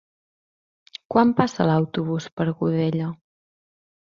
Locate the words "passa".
1.41-1.67